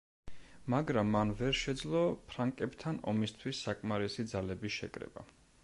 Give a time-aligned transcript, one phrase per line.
[0.73, 2.01] მაგრამ მან ვერ შეძლო
[2.31, 5.29] ფრანკებთან ომისთვის საკმარისი ძალების შეკრება.